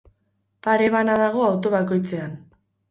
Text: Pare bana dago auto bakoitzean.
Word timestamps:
Pare 0.67 0.89
bana 0.97 1.19
dago 1.21 1.47
auto 1.51 1.77
bakoitzean. 1.77 2.39